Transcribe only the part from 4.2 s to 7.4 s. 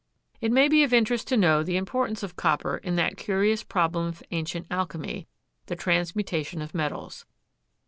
ancient alchemy, the transmutation of metals.